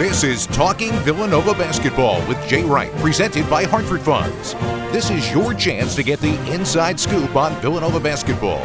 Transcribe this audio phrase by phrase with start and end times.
[0.00, 4.54] This is Talking Villanova Basketball with Jay Wright, presented by Hartford Funds.
[4.94, 8.62] This is your chance to get the inside scoop on Villanova basketball.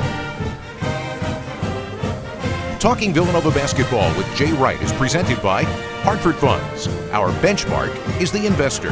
[2.80, 5.64] Talking Villanova Basketball with Jay Wright is presented by
[6.04, 6.88] Hartford Funds.
[7.12, 7.92] Our benchmark
[8.22, 8.92] is the investor.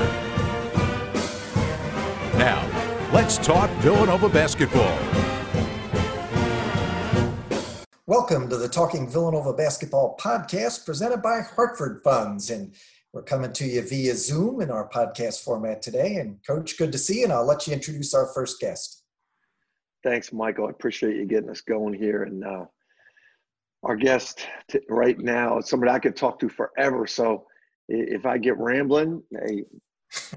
[2.37, 2.61] Now,
[3.13, 4.97] let's talk Villanova basketball.
[8.15, 12.51] Welcome to the Talking Villanova Basketball podcast presented by Hartford Funds.
[12.51, 12.75] And
[13.11, 16.17] we're coming to you via Zoom in our podcast format today.
[16.17, 17.23] And Coach, good to see you.
[17.23, 19.01] And I'll let you introduce our first guest.
[20.03, 20.67] Thanks, Michael.
[20.67, 22.21] I appreciate you getting us going here.
[22.21, 22.65] And uh,
[23.81, 27.07] our guest t- right now is somebody I could talk to forever.
[27.07, 27.47] So
[27.89, 29.63] if I get rambling, hey,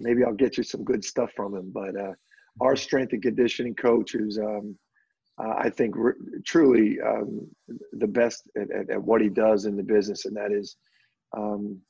[0.01, 1.73] maybe I'll get you some good stuff from him.
[1.74, 2.13] But uh,
[2.59, 4.79] our strength and conditioning coach, who's um,
[5.38, 6.14] uh, I think re-
[6.45, 7.46] truly um,
[7.92, 10.76] the best at, at, at, what he does in the business, and that is
[11.37, 11.80] um,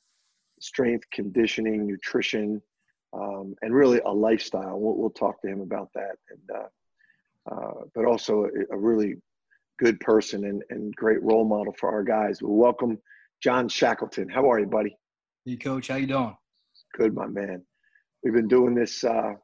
[0.60, 2.60] strength, conditioning, nutrition,
[3.12, 4.80] um, and really a lifestyle.
[4.80, 9.14] We'll, we'll, talk to him about that, and uh, uh, but also a, a, really
[9.78, 12.42] good person and, and great role model for our guys.
[12.42, 12.98] We welcome
[13.40, 14.28] John Shackleton.
[14.28, 14.96] How are you, buddy?
[15.44, 15.88] Hey, Coach.
[15.88, 16.36] How you doing?
[16.94, 17.62] Good, my man.
[18.24, 19.34] We've been doing this uh,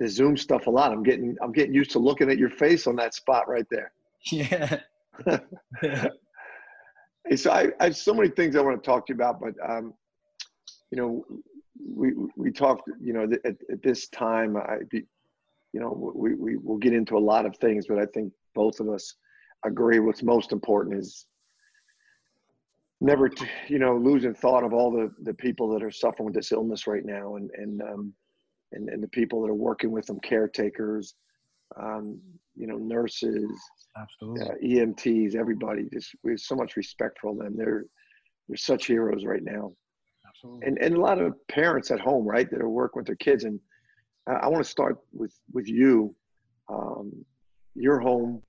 [0.00, 0.90] the Zoom stuff a lot.
[0.90, 3.92] I'm getting I'm getting used to looking at your face on that spot right there.
[4.30, 4.80] Yeah.
[5.80, 9.40] hey, so I, I have so many things I want to talk to you about,
[9.40, 9.94] but um,
[10.90, 11.24] you know,
[11.82, 15.04] we we talked, you know, at, at this time, I, be,
[15.72, 18.78] you know, we we will get into a lot of things, but I think both
[18.78, 19.14] of us
[19.64, 21.24] agree what's most important is
[23.00, 26.34] never, to, you know, losing thought of all the the people that are suffering with
[26.34, 28.14] this illness right now, and and um,
[28.72, 31.14] and, and the people that are working with them, caretakers,
[31.80, 32.20] um,
[32.56, 33.50] you know, nurses,
[33.96, 35.88] absolutely, uh, EMTs, everybody.
[35.92, 37.56] Just we have so much respect for them.
[37.56, 37.84] They're
[38.48, 39.72] they're such heroes right now.
[40.28, 40.66] Absolutely.
[40.66, 43.44] And and a lot of parents at home, right, that are working with their kids.
[43.44, 43.60] And
[44.28, 46.14] I, I want to start with with you.
[46.68, 47.24] Um,
[47.74, 48.42] your home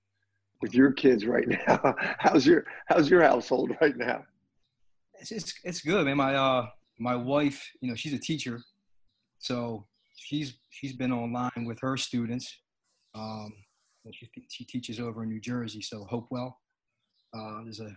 [0.61, 1.95] with your kids right now.
[2.19, 4.23] how's your how's your household right now?
[5.19, 6.17] It's it's, it's good, man.
[6.17, 6.67] My uh
[6.99, 8.61] my wife, you know, she's a teacher,
[9.39, 9.87] so
[10.21, 12.59] she's she's been online with her students.
[13.15, 13.51] Um,
[14.13, 16.57] she, she teaches over in New Jersey, so Hopewell.
[17.35, 17.89] Uh, there's a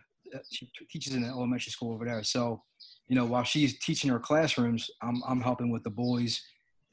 [0.50, 2.22] she teaches in an elementary school over there.
[2.24, 2.62] So,
[3.08, 6.40] you know, while she's teaching her classrooms, I'm I'm helping with the boys.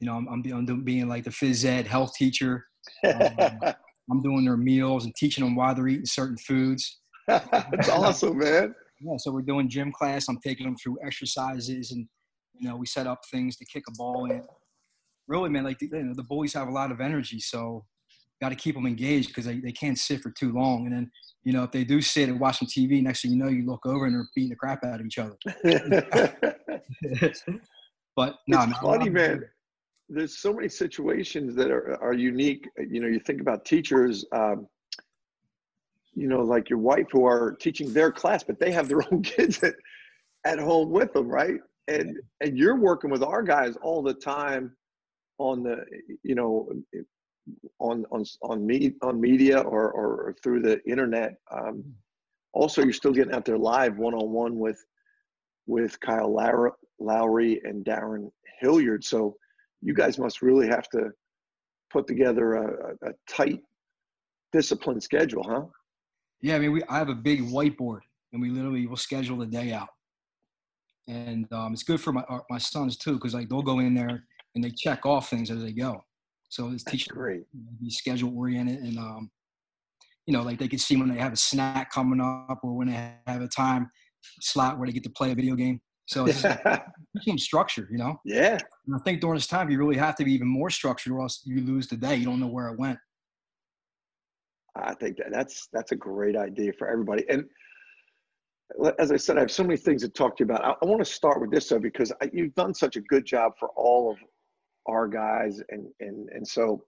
[0.00, 2.66] You know, I'm I'm, I'm being like the phys ed health teacher.
[3.04, 3.60] Um,
[4.10, 7.00] I'm doing their meals and teaching them why they're eating certain foods.
[7.28, 8.74] That's awesome, man.
[9.00, 10.28] Yeah, so we're doing gym class.
[10.28, 12.06] I'm taking them through exercises, and
[12.54, 14.42] you know, we set up things to kick a ball in
[15.28, 17.84] really, man, like the, you know, the boys have a lot of energy, so
[18.42, 20.86] got to keep them engaged because they, they can't sit for too long.
[20.86, 21.10] And then,
[21.44, 23.64] you know, if they do sit and watch some TV, next thing you know, you
[23.64, 25.36] look over and they're beating the crap out of each other.
[28.16, 29.44] but no, it's funny, man.
[30.08, 32.68] There's so many situations that are, are unique.
[32.76, 34.66] You know, you think about teachers, um,
[36.14, 39.22] you know, like your wife who are teaching their class, but they have their own
[39.22, 39.74] kids at,
[40.44, 41.60] at home with them, right?
[41.86, 44.76] And and you're working with our guys all the time
[45.42, 45.84] on the
[46.22, 46.68] you know
[47.80, 51.84] on on on me on media or or through the internet um,
[52.52, 54.78] also you're still getting out there live one-on-one with
[55.66, 56.34] with kyle
[56.98, 59.02] lowry and darrun hilliard.
[59.04, 59.36] So
[59.80, 61.10] you guys must really have to
[61.92, 63.60] put together a, a tight
[64.52, 65.64] disciplined schedule huh?
[66.40, 68.00] Yeah i mean we i have a big whiteboard
[68.32, 69.88] and we literally will schedule the day out.
[71.08, 74.24] And um, it's good for my my sons too because like they'll go in there
[74.54, 76.02] and they check off things as they go.
[76.48, 77.44] So it's teaching great.
[77.80, 79.30] be schedule oriented and um,
[80.26, 82.88] you know, like they can see when they have a snack coming up or when
[82.88, 83.90] they have a time
[84.40, 85.80] slot where they get to play a video game.
[86.06, 88.20] So it's some structure, you know.
[88.24, 88.58] Yeah.
[88.86, 91.22] And I think during this time you really have to be even more structured, or
[91.22, 92.16] else you lose the day.
[92.16, 92.98] You don't know where it went.
[94.76, 97.24] I think that that's that's a great idea for everybody.
[97.28, 97.44] And
[98.98, 100.64] as I said, I have so many things to talk to you about.
[100.64, 103.24] I, I want to start with this though, because I, you've done such a good
[103.24, 104.18] job for all of
[104.86, 106.84] our guys, and and and so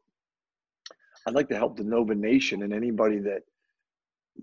[1.26, 3.43] I'd like to help the Nova Nation and anybody that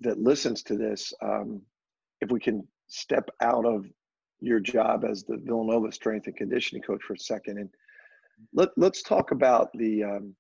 [0.02, 1.14] that listens to this.
[1.22, 1.62] Um,
[2.22, 3.86] if we can step out of
[4.40, 7.70] your job as the Villanova strength and conditioning coach for a second, and
[8.54, 10.36] let let's talk about the um,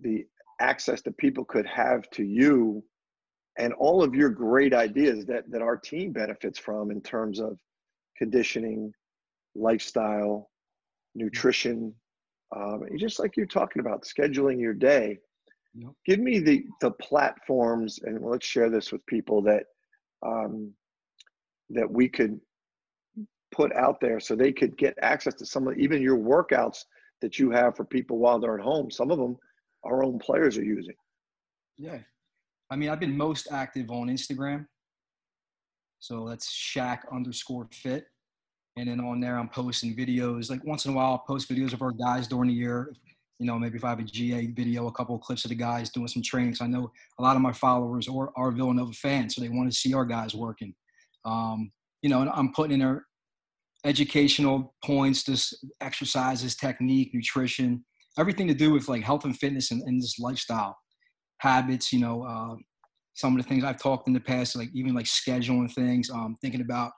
[0.00, 0.26] the
[0.60, 2.84] access that people could have to you
[3.58, 7.58] and all of your great ideas that that our team benefits from in terms of
[8.16, 8.92] conditioning,
[9.54, 10.50] lifestyle,
[11.14, 11.94] nutrition,
[12.56, 15.18] um, just like you're talking about scheduling your day.
[15.74, 15.90] Yep.
[16.04, 19.64] Give me the the platforms, and let's share this with people that
[20.26, 20.72] um,
[21.70, 22.40] that we could
[23.52, 26.84] put out there so they could get access to some of even your workouts
[27.20, 28.90] that you have for people while they're at home.
[28.90, 29.36] Some of them
[29.84, 30.94] our own players are using.
[31.78, 31.98] Yeah.
[32.70, 34.66] I mean, I've been most active on Instagram.
[35.98, 38.04] So that's Shaq underscore fit.
[38.76, 40.50] And then on there, I'm posting videos.
[40.50, 42.92] Like once in a while, I'll post videos of our guys during the year.
[43.38, 45.54] You know, maybe if I have a GA video, a couple of clips of the
[45.54, 46.54] guys doing some training.
[46.54, 49.70] So I know a lot of my followers are, are Villanova fans, so they want
[49.70, 50.74] to see our guys working.
[51.24, 51.72] Um,
[52.02, 53.06] you know, I'm putting in their
[53.84, 57.84] educational points, just exercises, technique, nutrition,
[58.18, 60.76] everything to do with like health and fitness and, and this lifestyle
[61.38, 61.92] habits.
[61.92, 62.56] You know, uh,
[63.14, 66.36] some of the things I've talked in the past, like even like scheduling things, um,
[66.40, 66.92] thinking about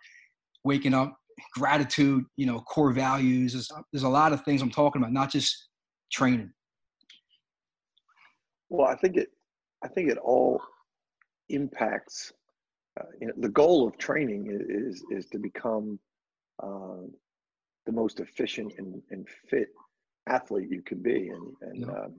[0.64, 1.16] waking up,
[1.54, 3.52] gratitude, you know, core values.
[3.52, 5.68] There's, there's a lot of things I'm talking about, not just
[6.10, 6.52] training.
[8.68, 9.28] Well, I think it,
[9.84, 10.60] I think it all
[11.48, 12.32] impacts.
[13.00, 15.98] Uh, you know, the goal of training is is to become
[16.62, 17.06] uh,
[17.86, 19.68] the most efficient and, and fit
[20.28, 22.14] athlete you can be, and and um,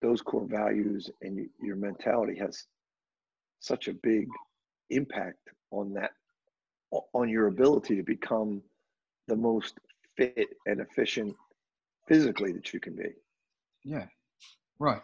[0.00, 2.66] those core values and your mentality has
[3.60, 4.26] such a big
[4.90, 5.38] impact
[5.70, 6.10] on that
[7.12, 8.62] on your ability to become
[9.28, 9.78] the most
[10.16, 11.34] fit and efficient
[12.08, 13.10] physically that you can be.
[13.84, 14.06] Yeah,
[14.78, 15.02] right.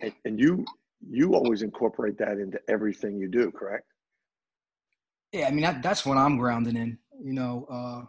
[0.00, 0.64] And, and you
[1.08, 3.86] you always incorporate that into everything you do, correct?
[5.32, 6.98] Yeah, I mean that, that's what I'm grounded in.
[7.22, 8.02] You know, uh,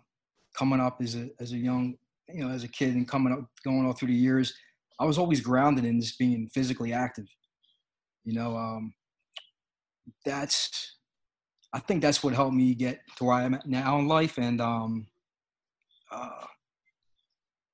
[0.57, 1.95] coming up as a as a young,
[2.27, 4.53] you know, as a kid and coming up, going all through the years,
[4.99, 7.25] I was always grounded in just being physically active.
[8.25, 8.93] You know, um,
[10.25, 10.92] that's
[11.73, 14.61] I think that's what helped me get to where I am now in life, and
[14.61, 15.07] um,
[16.11, 16.45] uh,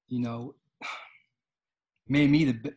[0.07, 0.55] you know,
[2.07, 2.73] made me the,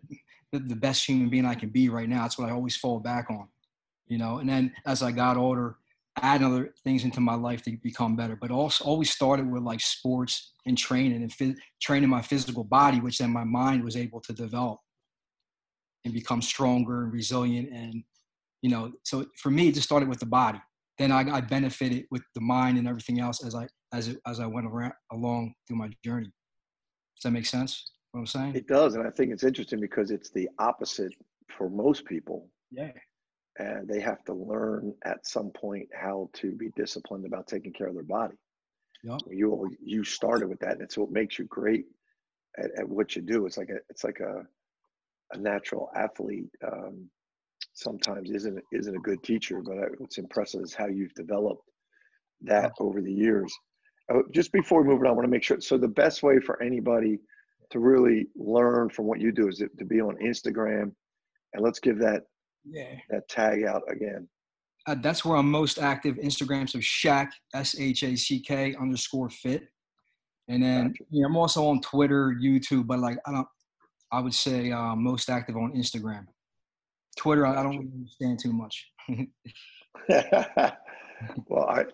[0.53, 2.23] the best human being I can be right now.
[2.23, 3.47] That's what I always fall back on,
[4.09, 4.39] you know.
[4.39, 5.77] And then as I got older,
[6.21, 8.35] add other things into my life to become better.
[8.35, 13.01] But also always started with like sports and training and fi- training my physical body,
[13.01, 14.81] which then my mind was able to develop
[16.05, 17.73] and become stronger and resilient.
[17.73, 18.03] And
[18.61, 20.61] you know, so for me, it just started with the body
[20.99, 24.41] then I, I benefited with the mind and everything else as I as it, as
[24.41, 26.31] I went around along through my journey.
[27.17, 27.93] Does that make sense?
[28.13, 28.57] What I'm saying?
[28.57, 31.13] It does, and I think it's interesting because it's the opposite
[31.57, 32.49] for most people.
[32.71, 32.93] Yeah.
[33.59, 37.87] And they have to learn at some point how to be disciplined about taking care
[37.87, 38.37] of their body.
[39.05, 39.21] Yep.
[39.31, 41.87] You you started with that, and it's what makes you great
[42.59, 43.47] at, at what you do.
[43.47, 44.43] It's like a it's like a
[45.33, 46.51] a natural athlete.
[46.67, 47.09] Um,
[47.75, 51.65] sometimes isn't isn't a good teacher, but what's impressive is how you've developed
[52.43, 53.53] that over the years.
[54.13, 55.61] Uh, just before we move on, I want to make sure.
[55.61, 57.19] So the best way for anybody
[57.71, 60.93] to really learn from what you do is to be on Instagram,
[61.55, 62.23] and let's give that
[62.65, 64.29] yeah that tag out again.
[64.87, 66.17] Uh, that's where I'm most active.
[66.17, 69.63] Instagram, so Shaq S H A C K underscore fit,
[70.49, 71.05] and then gotcha.
[71.11, 73.49] yeah, I'm also on Twitter, YouTube, but like I don't,
[74.11, 76.27] I would say uh, most active on Instagram.
[77.17, 78.91] Twitter, I don't understand too much.
[81.49, 81.85] well, I,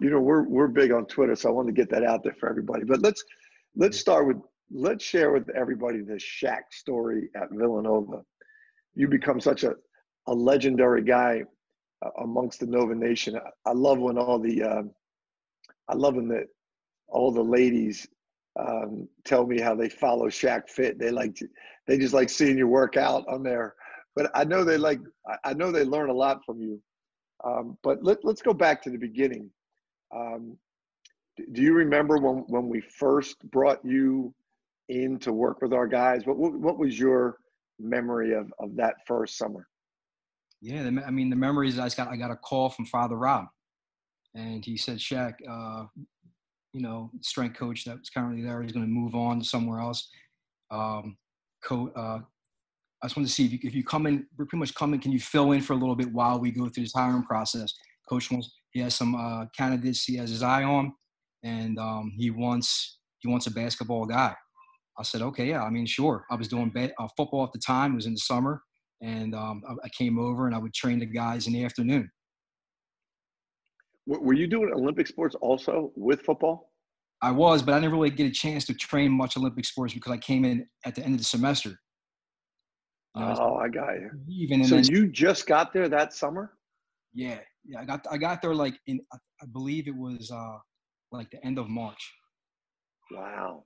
[0.00, 2.36] you know, we're we're big on Twitter, so I want to get that out there
[2.38, 2.84] for everybody.
[2.84, 3.24] But let's
[3.74, 4.36] let's start with
[4.70, 8.22] let's share with everybody the Shaq story at Villanova.
[8.94, 9.74] You become such a
[10.26, 11.44] a legendary guy
[12.04, 13.36] uh, amongst the Nova Nation.
[13.36, 14.90] I, I love when all the um,
[15.88, 16.44] I love when the
[17.08, 18.06] all the ladies
[18.58, 20.98] um, tell me how they follow Shaq Fit.
[20.98, 21.48] They like to,
[21.86, 23.74] they just like seeing you work out on their
[24.16, 25.00] but I know they like
[25.44, 26.80] I know they learn a lot from you.
[27.44, 29.50] Um, but let, let's go back to the beginning.
[30.12, 30.56] Um,
[31.52, 34.34] do you remember when when we first brought you
[34.88, 36.26] in to work with our guys?
[36.26, 37.36] What what, what was your
[37.78, 39.68] memory of of that first summer?
[40.62, 41.78] Yeah, the, I mean the memories.
[41.78, 43.44] I got I got a call from Father Rob,
[44.34, 45.84] and he said, "Shaq, uh,
[46.72, 50.08] you know, strength coach that was currently there is going to move on somewhere else.
[50.70, 51.18] Um,
[51.62, 52.20] co- uh,
[53.02, 55.00] I just wanted to see if you, if you come in, we're pretty much coming.
[55.00, 57.72] Can you fill in for a little bit while we go through this hiring process?
[58.08, 60.92] Coach wants he has some uh, candidates he has his eye on,
[61.42, 64.34] and um, he wants he wants a basketball guy.
[64.98, 65.62] I said, okay, yeah.
[65.62, 66.24] I mean, sure.
[66.30, 67.92] I was doing ba- uh, football at the time.
[67.92, 68.62] It was in the summer,
[69.02, 72.10] and um, I, I came over and I would train the guys in the afternoon.
[74.06, 76.72] Were you doing Olympic sports also with football?
[77.22, 80.12] I was, but I didn't really get a chance to train much Olympic sports because
[80.12, 81.78] I came in at the end of the semester.
[83.16, 84.10] Oh, I got you.
[84.28, 86.52] Even so, you just got there that summer?
[87.14, 87.80] Yeah, yeah.
[87.80, 90.58] I got I got there like in I believe it was uh
[91.12, 92.12] like the end of March.
[93.10, 93.64] Wow.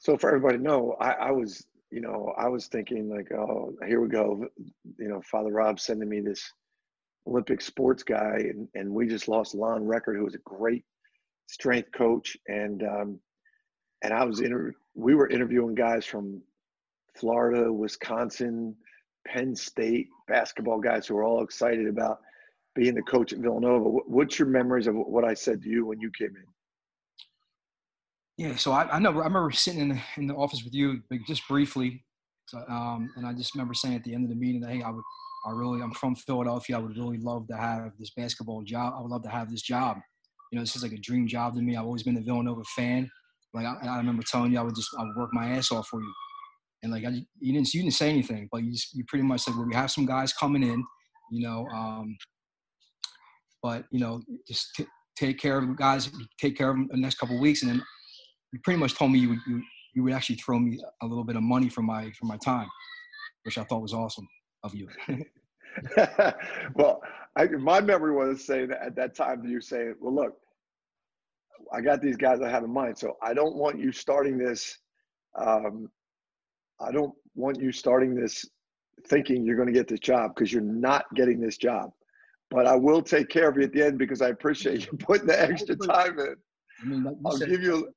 [0.00, 3.74] So for everybody to know, I, I was you know I was thinking like, oh,
[3.86, 4.46] here we go.
[4.98, 6.50] You know, Father Rob sending me this
[7.28, 10.84] Olympic sports guy, and, and we just lost Lon Record, who was a great
[11.48, 13.20] strength coach, and um,
[14.02, 16.42] and I was inter- we were interviewing guys from
[17.16, 18.74] Florida, Wisconsin,
[19.26, 22.20] Penn State basketball guys who are all excited about
[22.74, 23.84] being the coach at Villanova.
[23.84, 26.44] What's your memories of what I said to you when you came in?
[28.36, 31.02] Yeah, so I, I know I remember sitting in the, in the office with you
[31.26, 32.02] just briefly,
[32.68, 34.90] um, and I just remember saying at the end of the meeting that hey, I
[34.90, 35.02] would,
[35.46, 36.76] I really, I'm from Philadelphia.
[36.76, 38.94] I would really love to have this basketball job.
[38.96, 39.98] I would love to have this job.
[40.50, 41.76] You know, this is like a dream job to me.
[41.76, 43.10] I've always been a Villanova fan.
[43.52, 45.88] Like I, I remember telling you, I would just I would work my ass off
[45.88, 46.12] for you.
[46.82, 47.10] And like I,
[47.40, 49.90] you didn't you didn't say anything, but you you pretty much said, well, we have
[49.90, 50.82] some guys coming in,
[51.30, 52.16] you know, um,
[53.62, 56.10] but you know, just t- take care of the guys,
[56.40, 57.82] take care of them the next couple of weeks, and then
[58.52, 59.62] you pretty much told me you would you,
[59.94, 62.68] you would actually throw me a little bit of money for my for my time,
[63.44, 64.26] which I thought was awesome
[64.62, 64.88] of you.
[66.74, 67.00] well,
[67.36, 70.36] I, my memory was saying that at that time you saying, "Well, look,
[71.72, 74.78] I got these guys I have in mind, so I don't want you starting this.
[75.38, 75.90] Um,
[76.80, 78.44] I don't want you starting this
[79.06, 81.90] thinking you're going to get this job because you're not getting this job.
[82.50, 85.26] But I will take care of you at the end because I appreciate you putting
[85.26, 86.34] the extra time in.
[86.82, 87.92] I mean, I'll give you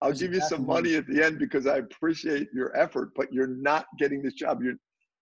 [0.00, 3.48] I'll give you some money at the end because I appreciate your effort, but you're
[3.48, 4.62] not getting this job.
[4.62, 4.74] You're,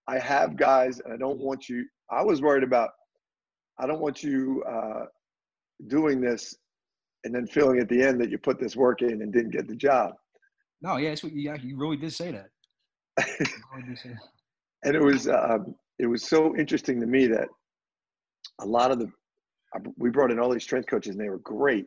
[0.06, 1.86] I have guys, and I don't want you.
[2.10, 2.90] I was worried about.
[3.78, 5.06] I don't want you uh,
[5.88, 6.54] doing this,
[7.24, 9.66] and then feeling at the end that you put this work in and didn't get
[9.66, 10.14] the job.
[10.82, 12.50] No, yeah, what, yeah, you really did say that.
[14.84, 17.48] And it was um, it was so interesting to me that
[18.60, 19.10] a lot of the
[19.96, 21.86] we brought in all these strength coaches and they were great.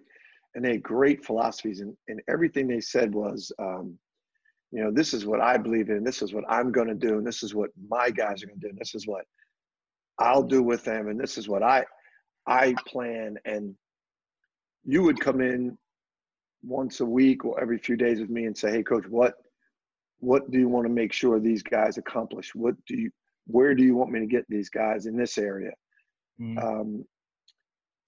[0.55, 3.97] And they had great philosophies and, and everything they said was um,
[4.71, 7.17] you know this is what i believe in this is what i'm going to do
[7.17, 9.25] and this is what my guys are going to do and this is what
[10.19, 11.83] i'll do with them and this is what i
[12.47, 13.37] i plan.
[13.45, 13.75] And
[14.85, 15.77] you would come in
[16.63, 19.35] once a week or every few days with me and say hey coach what
[20.19, 23.09] what do you want to make sure these guys accomplish what do you
[23.47, 25.71] where do you want me to get these guys in this area
[26.39, 26.57] mm-hmm.
[26.59, 27.05] um,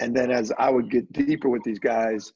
[0.02, 2.34] and then as I would get deeper with these guys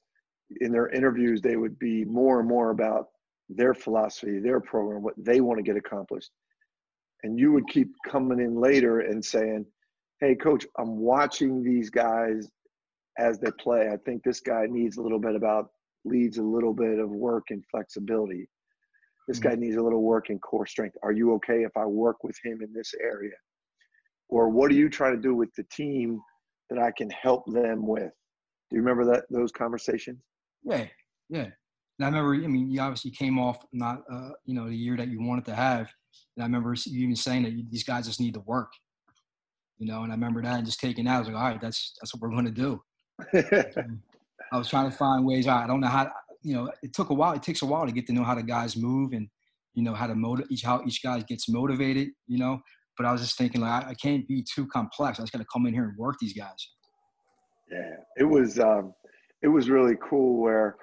[0.62, 3.08] in their interviews, they would be more and more about
[3.50, 6.30] their philosophy, their program, what they want to get accomplished.
[7.24, 9.66] And you would keep coming in later and saying,
[10.22, 12.48] Hey, coach, I'm watching these guys
[13.18, 13.90] as they play.
[13.92, 15.70] I think this guy needs a little bit about,
[16.06, 18.48] leads a little bit of work and flexibility.
[19.28, 19.50] This mm-hmm.
[19.50, 20.98] guy needs a little work in core strength.
[21.04, 23.36] Are you okay if I work with him in this area?
[24.30, 26.22] Or what are you trying to do with the team
[26.70, 28.12] that I can help them with.
[28.70, 30.20] Do you remember that those conversations?
[30.64, 30.86] Yeah,
[31.30, 31.48] yeah.
[32.00, 34.98] And I remember, I mean, you obviously came off not, uh, you know, the year
[34.98, 35.88] that you wanted to have.
[36.36, 38.72] And I remember you even saying that you, these guys just need to work,
[39.78, 40.04] you know.
[40.04, 41.16] And I remember that and just taking that.
[41.16, 42.82] I was like, all right, that's that's what we're going to do.
[44.52, 45.48] I was trying to find ways.
[45.48, 46.12] I don't know how.
[46.46, 47.34] You know, it took a while.
[47.34, 49.28] It takes a while to get to know how the guys move and
[49.74, 52.10] you know how to motivate each how each guy gets motivated.
[52.28, 52.60] You know,
[52.98, 55.20] but I was just thinking like I, I can't be too complex.
[55.20, 56.70] I just got to come in here and work these guys.
[57.72, 58.94] Yeah, it was um,
[59.42, 60.42] it was really cool.
[60.42, 60.78] Where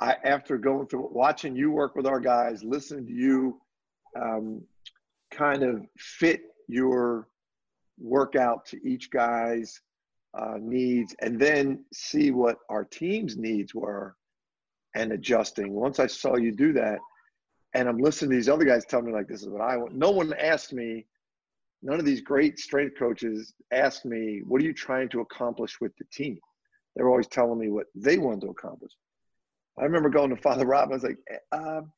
[0.00, 3.60] I after going through watching you work with our guys, listening to you
[4.20, 4.62] um,
[5.30, 7.28] kind of fit your
[7.98, 9.80] workout to each guy's
[10.36, 14.16] uh, needs, and then see what our team's needs were,
[14.94, 15.72] and adjusting.
[15.72, 16.98] Once I saw you do that,
[17.74, 19.94] and I'm listening to these other guys tell me like this is what I want.
[19.94, 21.06] No one asked me
[21.84, 25.94] none of these great strength coaches asked me, what are you trying to accomplish with
[25.98, 26.38] the team?
[26.96, 28.92] They were always telling me what they wanted to accomplish.
[29.78, 30.90] I remember going to Father Rob.
[30.90, 31.18] I was like,
[31.52, 31.92] um,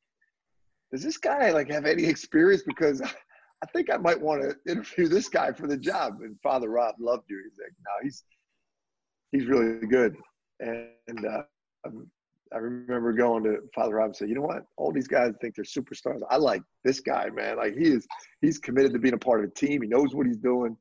[0.91, 2.63] does this guy like have any experience?
[2.63, 6.17] Because I think I might want to interview this guy for the job.
[6.21, 7.41] And Father Rob loved you.
[7.47, 8.23] He's like, no, he's
[9.31, 10.17] he's really good.
[10.59, 11.43] And, and uh,
[12.53, 14.63] I remember going to Father Rob and say, you know what?
[14.77, 16.19] All these guys think they're superstars.
[16.29, 17.57] I like this guy, man.
[17.57, 18.07] Like he is,
[18.41, 19.81] he's committed to being a part of a team.
[19.81, 20.77] He knows what he's doing.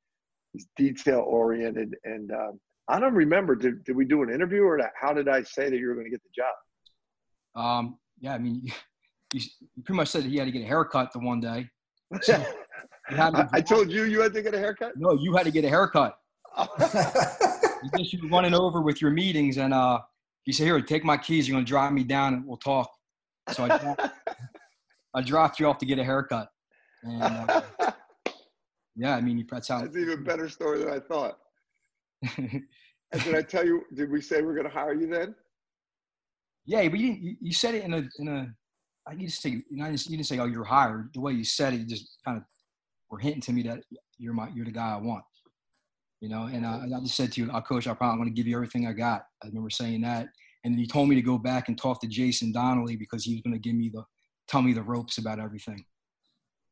[0.53, 1.95] He's detail oriented.
[2.05, 5.43] And um, I don't remember, did, did we do an interview or how did I
[5.43, 7.65] say that you were going to get the job?
[7.65, 8.63] Um, yeah, I mean,
[9.33, 9.41] you,
[9.75, 11.69] you pretty much said he had to get a haircut the one day.
[12.23, 12.45] So
[13.11, 14.93] I, I, told you you had to get a haircut?
[14.97, 16.19] No, you had to get a haircut.
[16.57, 20.01] I guess you running over with your meetings and, uh,
[20.47, 21.47] he said, "Here, take my keys.
[21.47, 22.89] You're gonna drive me down, and we'll talk."
[23.53, 24.03] So I, dropped,
[25.15, 26.49] I dropped you off to get a haircut.
[27.03, 27.61] And, uh,
[28.97, 29.81] yeah, I mean, that's how.
[29.81, 31.39] That's even better story than I thought.
[32.39, 32.63] and
[33.23, 33.83] did I tell you?
[33.95, 35.35] Did we say we are gonna hire you then?
[36.65, 37.39] Yeah, but you didn't.
[37.41, 38.49] You said it in a in a.
[39.09, 41.45] I need to say you, know, you didn't say, "Oh, you're hired." The way you
[41.45, 42.45] said it, you just kind of
[43.11, 43.81] were hinting to me that
[44.17, 45.25] you're my you're the guy I want.
[46.21, 47.87] You know, and I, I just said to you, "I'll coach.
[47.87, 50.29] I probably going to give you everything I got." I remember saying that,
[50.65, 53.35] and then he told me to go back and talk to Jason Donnelly because he
[53.35, 54.03] was going to give me the
[54.49, 55.85] tell me the ropes about everything.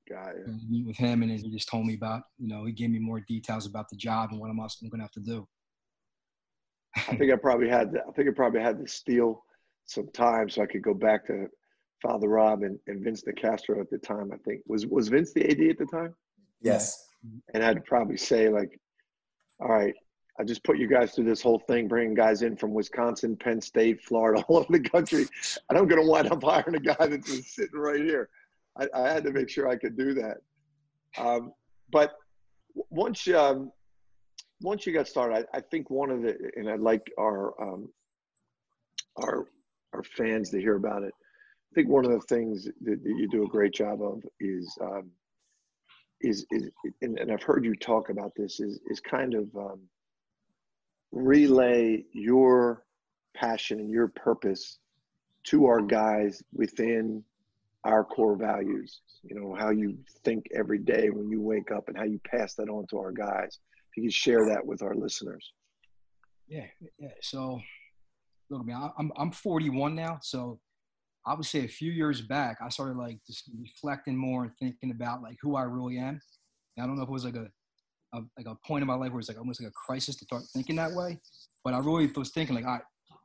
[0.08, 0.46] Got it.
[0.68, 3.20] Meet with him, and he just told me about, you know, he gave me more
[3.20, 5.48] details about the job and what I'm, I'm going to have to do.
[6.96, 9.42] I think I probably had, to, I think I probably had to steal
[9.86, 11.48] some time so I could go back to
[12.02, 14.30] Father Rob and, and Vince Nicastro at the time.
[14.32, 16.14] I think was was Vince the AD at the time?
[16.60, 17.02] Yes.
[17.54, 18.78] And I'd probably say like,
[19.61, 19.94] all right,
[20.38, 23.61] I just put you guys through this whole thing, bringing guys in from Wisconsin, Penn
[23.61, 25.26] State, Florida, all over the country,
[25.68, 28.28] and I'm going to wind up hiring a guy that's just sitting right here.
[28.76, 30.38] I, I, had to make sure I could do that.
[31.16, 31.52] Um,
[31.92, 32.14] but
[32.90, 33.70] once um,
[34.61, 37.88] once you got started, I, I, think one of the and I'd like our um,
[39.23, 39.46] our
[39.92, 41.12] our fans to hear about it.
[41.70, 44.76] I think one of the things that, that you do a great job of is
[44.80, 45.11] um,
[46.24, 46.70] is is
[47.02, 49.80] and, and, I've heard you talk about this is is kind of um,
[51.12, 52.84] relay your
[53.34, 54.78] passion and your purpose
[55.44, 57.22] to our guys within
[57.84, 59.00] our core values.
[59.22, 62.54] You know how you think every day when you wake up and how you pass
[62.54, 63.58] that on to our guys.
[63.90, 65.52] If you could share that with our listeners.
[66.48, 66.66] Yeah
[66.98, 67.08] yeah.
[67.20, 67.60] So
[68.50, 70.60] look I mean, i'm i'm 41 now so
[71.26, 74.90] i would say a few years back i started like just reflecting more and thinking
[74.90, 76.20] about like who i really am
[76.76, 77.48] and i don't know if it was like a,
[78.14, 80.24] a like a point in my life where it's like almost like a crisis to
[80.24, 81.18] start thinking that way
[81.64, 82.78] but i really was thinking like i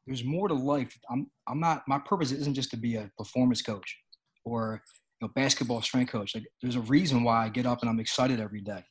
[0.08, 3.62] there's more to life i'm i'm not my purpose isn't just to be a performance
[3.62, 3.98] coach
[4.46, 4.82] or
[5.20, 6.36] you know, basketball strength coach.
[6.36, 8.84] Like there's a reason why I get up and I'm excited every day.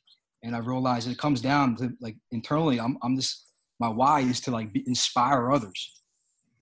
[0.43, 3.45] And I realize it comes down to like internally, I'm, I'm just,
[3.79, 6.01] my why is to like be, inspire others.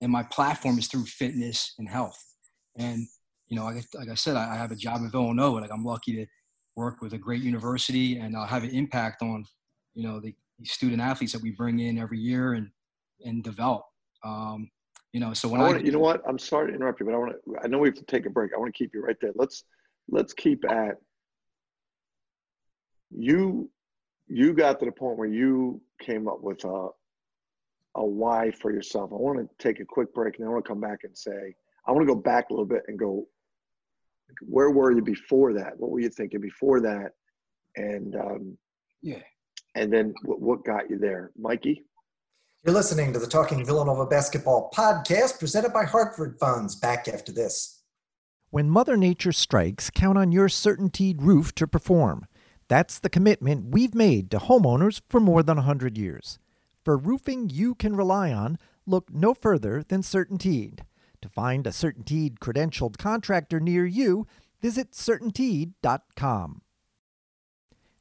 [0.00, 2.18] And my platform is through fitness and health.
[2.78, 3.06] And,
[3.48, 5.60] you know, like, like I said, I, I have a job in Villanova.
[5.60, 6.26] Like I'm lucky to
[6.76, 9.44] work with a great university and I'll have an impact on,
[9.94, 12.70] you know, the, the student athletes that we bring in every year and,
[13.24, 13.84] and develop.
[14.24, 14.70] Um,
[15.12, 17.06] you know, so when I, wanna, I you know what, I'm sorry to interrupt you,
[17.06, 17.56] but I want to.
[17.62, 18.52] I know we have to take a break.
[18.54, 19.32] I want to keep you right there.
[19.34, 19.64] Let's
[20.10, 20.96] let's keep at
[23.10, 23.70] you.
[24.26, 26.88] You got to the point where you came up with a
[27.94, 29.10] a why for yourself.
[29.12, 31.54] I want to take a quick break and I want to come back and say
[31.88, 33.26] I want to go back a little bit and go.
[34.42, 35.72] Where were you before that?
[35.78, 37.12] What were you thinking before that?
[37.76, 38.58] And um,
[39.00, 39.22] yeah,
[39.74, 41.84] and then what, what got you there, Mikey?
[42.64, 46.76] You're listening to the Talking Villanova Basketball podcast presented by Hartford Funds.
[46.76, 47.82] Back after this.
[48.50, 52.26] When Mother Nature strikes, count on your CertainTeed roof to perform.
[52.68, 56.38] That's the commitment we've made to homeowners for more than 100 years.
[56.84, 60.80] For roofing you can rely on, look no further than CertainTeed.
[61.22, 64.26] To find a CertainTeed credentialed contractor near you,
[64.60, 66.62] visit CertainTeed.com.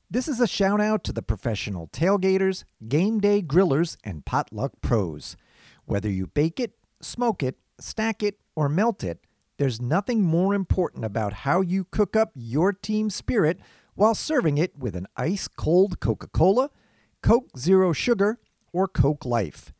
[0.09, 5.35] This is a shout out to the professional tailgaters, game day grillers, and potluck pros.
[5.85, 9.19] Whether you bake it, smoke it, stack it, or melt it,
[9.57, 13.59] there's nothing more important about how you cook up your team spirit
[13.95, 16.69] while serving it with an ice cold Coca Cola,
[17.23, 18.39] Coke Zero Sugar,
[18.71, 19.73] or Coke Life.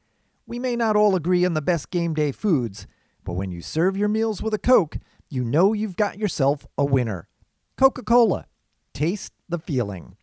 [0.47, 2.87] We may not all agree on the best game day foods,
[3.27, 6.85] but when you serve your meals with a Coke, you know you've got yourself a
[6.85, 7.27] winner.
[7.75, 8.45] Coca Cola.
[8.93, 10.15] Taste the feeling.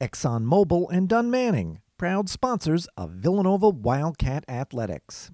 [0.00, 5.32] ExxonMobil and Dunne Manning, proud sponsors of Villanova Wildcat Athletics.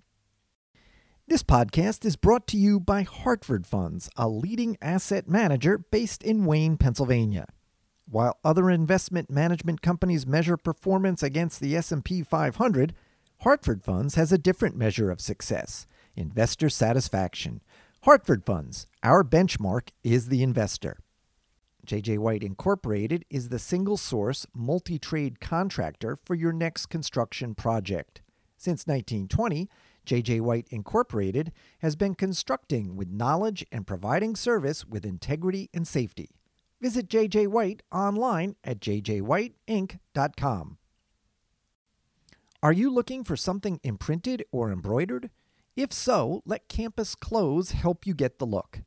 [1.29, 6.47] This podcast is brought to you by Hartford Funds, a leading asset manager based in
[6.47, 7.45] Wayne, Pennsylvania.
[8.09, 12.95] While other investment management companies measure performance against the S&P 500,
[13.41, 17.61] Hartford Funds has a different measure of success, investor satisfaction.
[18.03, 20.99] Hartford Funds, our benchmark is the investor.
[21.87, 28.23] JJ White Incorporated is the single source multi trade contractor for your next construction project.
[28.57, 29.69] Since 1920,
[30.07, 36.31] JJ White Incorporated has been constructing with knowledge and providing service with integrity and safety.
[36.81, 40.79] Visit JJ White online at jjwhiteinc.com.
[42.63, 45.31] Are you looking for something imprinted or embroidered?
[45.75, 48.81] If so, let Campus Clothes help you get the look.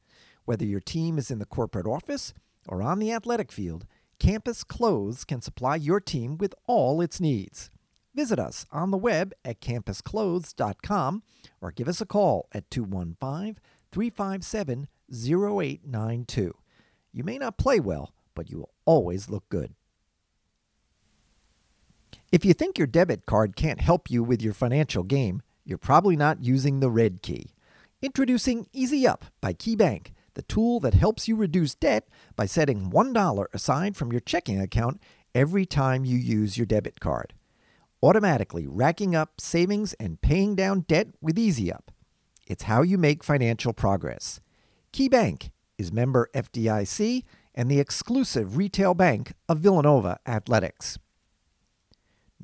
[0.46, 2.34] Whether your team is in the corporate office,
[2.68, 3.86] or on the athletic field,
[4.20, 7.72] Campus Clothes can supply your team with all its needs.
[8.14, 11.24] Visit us on the web at campusclothes.com
[11.60, 13.58] or give us a call at 215
[13.92, 16.54] 357 0892.
[17.12, 19.74] You may not play well, but you will always look good.
[22.32, 26.16] If you think your debit card can't help you with your financial game, you're probably
[26.16, 27.54] not using the red key.
[28.02, 33.98] Introducing EasyUp by KeyBank the tool that helps you reduce debt by setting $1 aside
[33.98, 35.02] from your checking account
[35.34, 37.34] every time you use your debit card,
[38.04, 41.88] automatically racking up savings and paying down debt with EasyUp.
[42.48, 44.40] It's how you make financial progress.
[44.94, 47.24] KeyBank is member FDIC
[47.56, 51.00] and the exclusive retail bank of Villanova Athletics.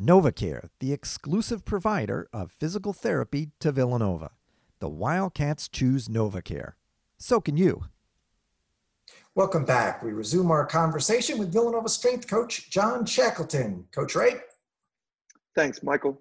[0.02, 4.32] NovaCare, the exclusive provider of physical therapy to Villanova.
[4.80, 6.74] The Wildcats choose NovaCare.
[7.20, 7.84] So can you.
[9.36, 10.02] Welcome back.
[10.02, 13.86] We resume our conversation with Villanova strength coach John Shackleton.
[13.92, 14.42] Coach Wright?
[15.56, 16.20] Thanks, Michael.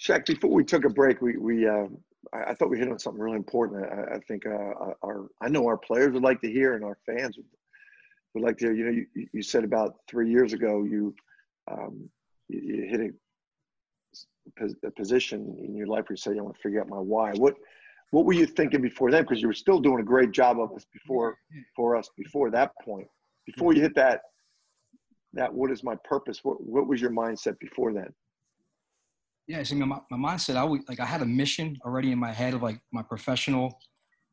[0.00, 1.86] Shaq, before we took a break, we, we uh,
[2.32, 3.84] I, I, thought we hit on something really important.
[3.84, 6.96] I, I think uh, our I know our players would like to hear, and our
[7.04, 7.46] fans would,
[8.34, 8.74] would like to hear.
[8.74, 11.16] You know, you, you said about three years ago you
[11.68, 12.08] um,
[12.48, 13.00] you, hit
[14.60, 16.98] a, a, position in your life where you said, "I want to figure out my
[16.98, 17.54] why." What
[18.10, 19.22] what were you thinking before then?
[19.22, 21.36] Because you were still doing a great job of this before
[21.76, 23.06] for us before that point.
[23.46, 24.20] Before you hit that
[25.34, 26.40] that what is my purpose?
[26.42, 28.12] What what was your mindset before then?
[29.46, 32.54] Yeah, so my, my mindset, I like I had a mission already in my head
[32.54, 33.78] of like my professional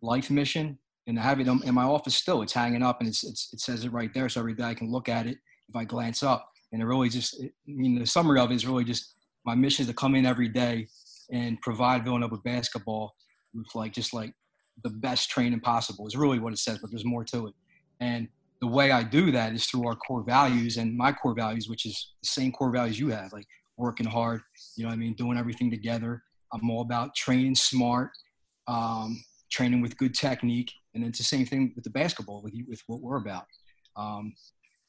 [0.02, 2.42] life mission, and I have it in my office still.
[2.42, 4.74] It's hanging up, and it's, it's it says it right there, so every day I
[4.74, 5.38] can look at it
[5.70, 6.50] if I glance up.
[6.76, 9.84] And it really just, I mean, the summary of it is really just my mission
[9.84, 10.90] is to come in every day
[11.32, 13.16] and provide Villanova basketball
[13.54, 14.34] with like just like
[14.84, 16.06] the best training possible.
[16.06, 17.54] Is really what it says, but there's more to it.
[18.02, 18.28] And
[18.60, 21.86] the way I do that is through our core values and my core values, which
[21.86, 24.42] is the same core values you have, like working hard,
[24.76, 26.24] you know I mean, doing everything together.
[26.52, 28.10] I'm all about training smart,
[28.68, 32.82] um, training with good technique, and it's the same thing with the basketball, with with
[32.88, 33.46] what we're about.
[33.96, 34.34] Um,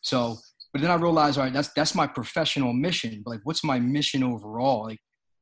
[0.00, 0.38] so,
[0.76, 3.22] but then I realized, all right, that's that's my professional mission.
[3.24, 4.84] But like, what's my mission overall?
[4.84, 4.98] Like,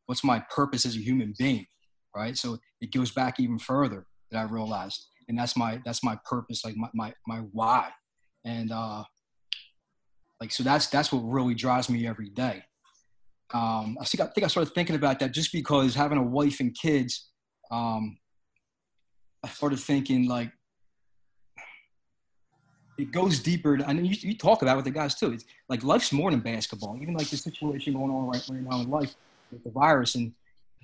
[0.07, 1.67] what's my purpose as a human being?
[2.15, 2.37] Right.
[2.37, 6.65] So it goes back even further that I realized, and that's my that's my purpose,
[6.65, 7.91] like my my my why,
[8.45, 9.03] and uh,
[10.41, 12.63] like so that's that's what really drives me every day
[13.53, 16.61] um, I think I think I started thinking about that just because having a wife
[16.61, 17.31] and kids,
[17.71, 18.17] um,
[19.45, 20.51] I started thinking like
[22.99, 23.79] it goes deeper.
[23.87, 25.33] I mean, you, you talk about it with the guys too.
[25.33, 26.97] It's like life's more than basketball.
[27.01, 29.15] Even like the situation going on right, right now in life
[29.51, 30.33] with the virus, and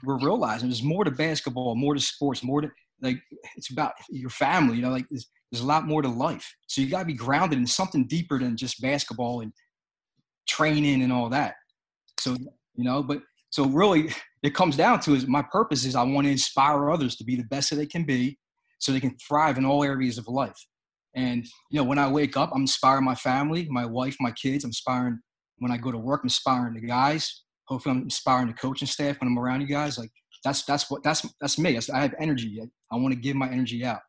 [0.03, 2.71] we're realizing there's more to basketball, more to sports, more to
[3.01, 3.21] like
[3.57, 4.77] it's about your family.
[4.77, 6.55] You know, like there's, there's a lot more to life.
[6.67, 9.53] So you got to be grounded in something deeper than just basketball and
[10.49, 11.55] training and all that.
[12.19, 12.37] So
[12.81, 16.27] you know but so really it comes down to is my purpose is i want
[16.27, 18.39] to inspire others to be the best that they can be
[18.79, 20.67] so they can thrive in all areas of life
[21.15, 24.65] and you know when i wake up i'm inspiring my family my wife my kids
[24.65, 25.19] i'm inspiring
[25.59, 29.19] when i go to work i'm inspiring the guys hopefully i'm inspiring the coaching staff
[29.21, 30.11] when i'm around you guys like
[30.45, 32.61] that's that's what that's that's me i have energy
[32.93, 34.01] i want to give my energy out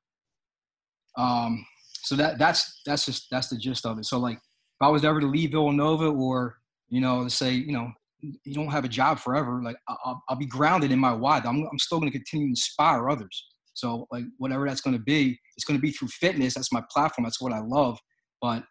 [1.18, 1.66] um
[2.04, 5.04] so that that's that's just that's the gist of it so like if i was
[5.04, 6.58] ever to leave villanova or
[6.90, 9.62] you know say you know you don't have a job forever.
[9.64, 11.40] Like I'll, I'll be grounded in my why.
[11.40, 13.48] I'm, I'm still going to continue to inspire others.
[13.82, 16.54] So like whatever that's going to be, it's going to be through fitness.
[16.54, 17.24] That's my platform.
[17.24, 17.98] That's what I love.
[18.42, 18.64] But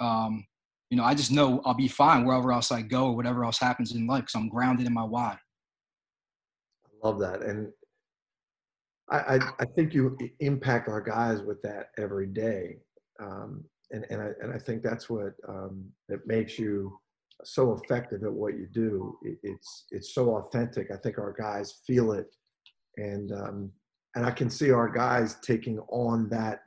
[0.00, 0.44] um,
[0.90, 3.58] you know, I just know I'll be fine wherever else I go or whatever else
[3.58, 5.38] happens in life because I'm grounded in my why.
[6.84, 7.72] I love that, and
[9.10, 12.78] I, I, I think you impact our guys with that every day,
[13.20, 16.98] um, and and I and I think that's what um, that makes you
[17.44, 19.16] so effective at what you do.
[19.22, 20.90] It, it's it's so authentic.
[20.92, 22.26] I think our guys feel it,
[22.96, 23.72] and um,
[24.16, 26.60] and I can see our guys taking on that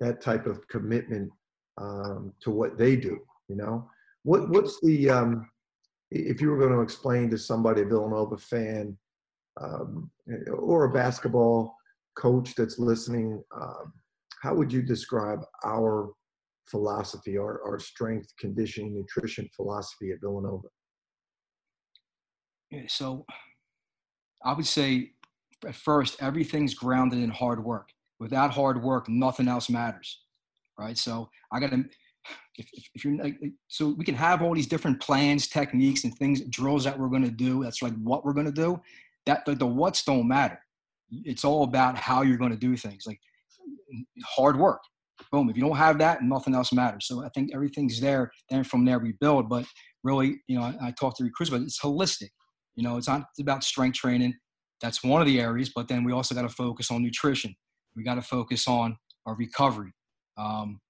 [0.00, 1.30] that type of commitment
[1.76, 3.18] um, to what they do.
[3.48, 3.90] You know,
[4.22, 5.50] what what's the um,
[6.10, 8.96] if you were going to explain to somebody a Villanova fan
[9.60, 10.10] um,
[10.52, 11.74] or a basketball
[12.16, 13.92] coach that's listening, um,
[14.40, 16.12] how would you describe our
[16.66, 20.68] philosophy, our, our strength, conditioning, nutrition philosophy at Villanova?
[22.70, 23.26] Yeah, so
[24.44, 25.12] I would say
[25.66, 27.88] at first, everything's grounded in hard work.
[28.20, 30.22] Without hard work, nothing else matters,
[30.78, 30.98] right?
[30.98, 31.84] So I got to,
[32.56, 33.16] if, if, you're,
[33.68, 37.24] so we can have all these different plans, techniques, and things, drills that we're going
[37.24, 37.62] to do.
[37.62, 38.80] That's like what we're going to do.
[39.26, 40.58] That the, the what's don't matter.
[41.10, 43.04] It's all about how you're going to do things.
[43.06, 43.20] Like
[44.24, 44.80] hard work
[45.30, 45.50] boom.
[45.50, 47.06] If you don't have that, nothing else matters.
[47.06, 48.30] So I think everything's there.
[48.50, 49.48] Then from there we build.
[49.48, 49.64] But
[50.02, 52.30] really, you know, I, I talk to recruits, but it's holistic.
[52.76, 54.34] You know, it's not about strength training.
[54.80, 55.70] That's one of the areas.
[55.74, 57.54] But then we also got to focus on nutrition.
[57.96, 59.92] We got to focus on our recovery.
[60.36, 60.80] Um,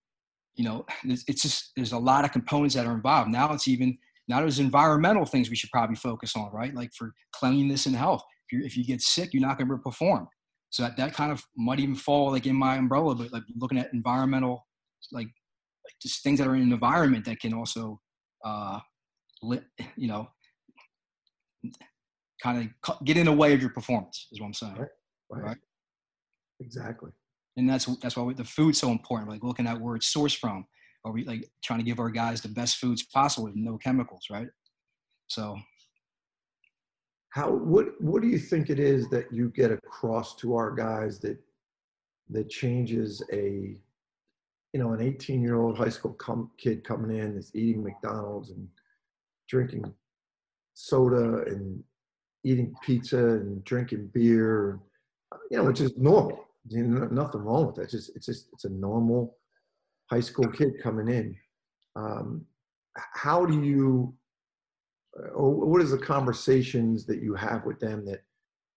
[0.57, 3.31] you know, it's, it's just there's a lot of components that are involved.
[3.31, 3.97] Now it's even
[4.27, 6.75] now there's environmental things we should probably focus on, right?
[6.75, 8.23] Like for cleanliness and health.
[8.49, 10.29] If you if you get sick, you're not going to perform.
[10.71, 13.79] So that, that kind of might even fall like in my umbrella, but like looking
[13.79, 14.67] at environmental,
[15.13, 15.29] like,
[16.03, 17.99] just things that are in the environment that can also
[18.45, 18.79] uh,
[19.43, 20.29] you know,
[22.43, 24.77] kind of get in the way of your performance is what I'm saying.
[24.77, 24.89] Right.
[25.31, 25.45] Right.
[25.45, 25.57] right?
[26.61, 27.11] Exactly.
[27.57, 29.31] And that's that's why the food's so important.
[29.31, 30.67] Like looking at where it's sourced from.
[31.05, 34.27] Are we like trying to give our guys the best foods possible with no chemicals,
[34.31, 34.49] right?
[35.29, 35.57] So
[37.31, 41.19] how what what do you think it is that you get across to our guys
[41.21, 41.39] that
[42.31, 43.77] that changes a
[44.73, 48.51] you know an 18 year old high school com- kid coming in that's eating mcdonald's
[48.51, 48.67] and
[49.49, 49.85] drinking
[50.75, 51.83] soda and
[52.45, 54.81] eating pizza and drinking beer
[55.51, 56.45] you know which is normal.
[56.69, 57.83] You know, nothing wrong with that.
[57.83, 59.37] It's just it's just it's a normal
[60.11, 61.37] high school kid coming in.
[61.97, 62.45] Um,
[62.97, 64.15] how do you
[65.35, 68.21] or what is the conversations that you have with them that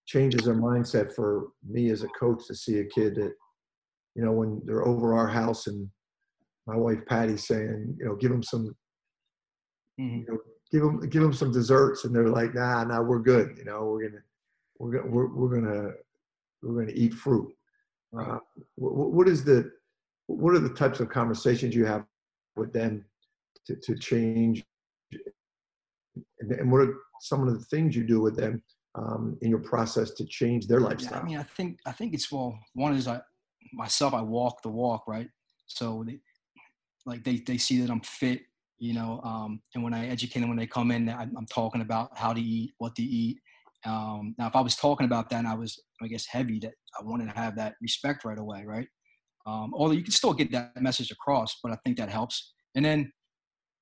[0.06, 3.32] changes their mindset for me as a coach to see a kid that
[4.14, 5.88] you know when they're over our house and
[6.66, 8.74] my wife Patty's saying you know give them some
[10.00, 10.18] mm-hmm.
[10.18, 10.38] you know,
[10.72, 13.84] give them give them some desserts and they're like nah nah we're good you know
[13.84, 14.22] we're gonna
[14.78, 15.90] we're gonna we're, we're gonna
[16.62, 17.54] we're gonna eat fruit
[18.18, 18.38] uh,
[18.76, 19.70] what, what is the
[20.26, 22.04] what are the types of conversations you have
[22.56, 23.04] with them
[23.66, 24.64] to, to change
[26.40, 28.62] and, and what are some of the things you do with them
[28.94, 31.18] um, in your process to change their lifestyle?
[31.18, 32.58] Yeah, I mean, I think I think it's well.
[32.74, 33.20] One is I
[33.72, 34.12] myself.
[34.14, 35.28] I walk the walk, right?
[35.66, 36.18] So, they,
[37.06, 38.42] like they they see that I'm fit,
[38.82, 39.20] you know.
[39.22, 42.32] Um, and when I educate them when they come in, I, am talking about how
[42.32, 43.38] to eat, what to eat.
[43.86, 46.72] Um, now, if I was talking about that, and I was, I guess, heavy, that
[46.98, 48.88] I wanted to have that respect right away, right?
[49.46, 52.52] Um, although you can still get that message across, but I think that helps.
[52.74, 53.12] And then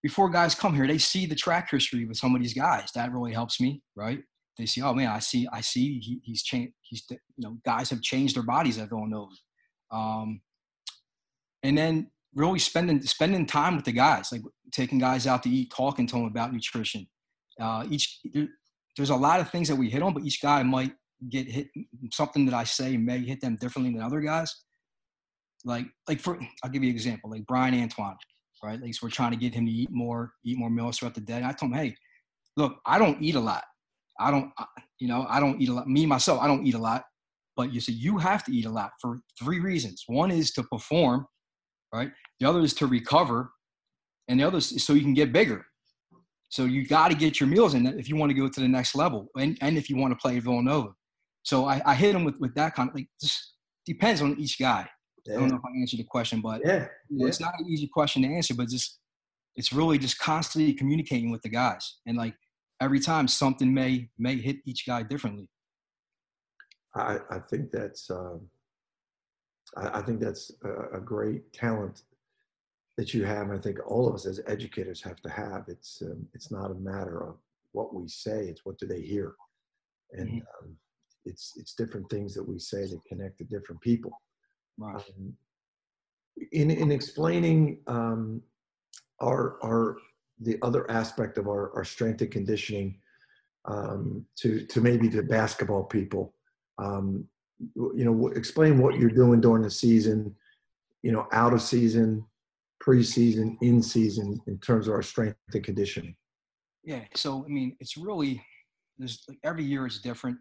[0.03, 2.91] before guys come here, they see the track history with some of these guys.
[2.95, 4.21] That really helps me, right?
[4.59, 6.75] They see, oh man, I see, I see, he, he's changed.
[6.83, 9.33] He's, you know, guys have changed their bodies at Villanova,
[9.91, 10.43] um,
[11.63, 15.73] and then really spending spending time with the guys, like taking guys out to eat,
[15.75, 17.07] talking to them about nutrition.
[17.61, 18.21] Uh, each
[18.97, 20.93] there's a lot of things that we hit on, but each guy might
[21.31, 21.69] get hit.
[22.13, 24.55] Something that I say may hit them differently than other guys.
[25.65, 27.31] Like, like for I'll give you an example.
[27.31, 28.17] Like Bryan Antoine,
[28.65, 28.75] right?
[28.75, 31.21] At least we're trying to get him to eat more, eat more meals throughout the
[31.21, 31.37] day.
[31.37, 31.95] And I told him, hey,
[32.57, 33.65] look, I don't eat a lot.
[34.19, 34.51] I don't,
[34.99, 35.89] you know, I don't eat a lot.
[35.89, 37.05] Me myself, I don't eat a lot.
[37.57, 40.05] But you see, you have to eat a lot for three reasons.
[40.07, 41.27] One is to perform,
[41.93, 42.11] right?
[42.39, 43.51] The other is to recover,
[44.29, 45.65] and the other is so you can get bigger.
[46.49, 48.69] So you got to get your meals in if you want to go to the
[48.69, 50.91] next level, and, and if you want to play Villanova.
[51.43, 53.55] So I, I hit him with, with that kind of like just
[53.87, 54.89] depends on each guy.
[55.29, 56.87] I don't know if I answered the question, but yeah.
[57.11, 57.27] yeah.
[57.27, 58.99] it's not an easy question to answer, but just
[59.55, 62.35] it's really just constantly communicating with the guys, and like
[62.81, 65.49] every time something may may hit each guy differently.
[66.95, 68.49] I, I think that's um,
[69.77, 72.03] I, I, think that's a, a, great talent
[72.97, 73.51] that you have.
[73.51, 75.65] I think all of us as educators have to have.
[75.69, 77.37] It's um, it's not a matter of
[77.73, 79.35] what we say; it's what do they hear,
[80.13, 80.65] and mm-hmm.
[80.65, 80.77] um,
[81.25, 84.13] it's it's different things that we say that connect to different people.
[84.79, 84.97] Right.
[84.97, 85.35] Um,
[86.53, 88.43] in in explaining um,
[89.21, 89.97] our our
[90.41, 92.99] the other aspect of our, our strength and conditioning
[93.67, 96.35] um, to to maybe the basketball people,
[96.79, 97.25] um,
[97.75, 100.35] you know, explain what you're doing during the season,
[101.03, 102.25] you know, out of season,
[102.83, 106.15] preseason, in season, in terms of our strength and conditioning.
[106.85, 107.05] Yeah.
[107.15, 108.43] So I mean, it's really
[108.99, 110.39] there's like every year is different,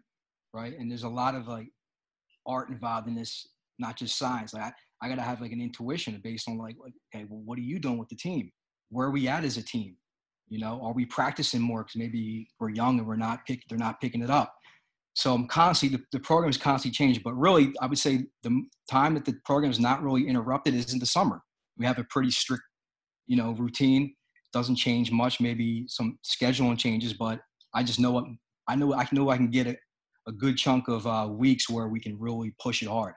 [0.52, 0.76] right?
[0.78, 1.68] And there's a lot of like
[2.46, 3.46] art involved in this
[3.78, 4.52] not just science.
[4.54, 6.76] Like I, I got to have like an intuition based on like,
[7.14, 8.50] okay, well, what are you doing with the team?
[8.90, 9.96] Where are we at as a team?
[10.48, 11.84] You know, are we practicing more?
[11.84, 14.54] Because maybe we're young and we're not pick, they're not picking it up.
[15.14, 17.22] So I'm constantly the, the program is constantly changing.
[17.24, 20.92] But really, I would say the time that the program is not really interrupted is
[20.92, 21.40] in the summer.
[21.76, 22.62] We have a pretty strict,
[23.26, 24.14] you know, routine.
[24.52, 25.40] Doesn't change much.
[25.40, 27.40] Maybe some scheduling changes, but
[27.74, 28.24] I just know what
[28.68, 28.94] I know.
[28.94, 29.76] I know I can get a,
[30.26, 33.14] a good chunk of uh, weeks where we can really push it hard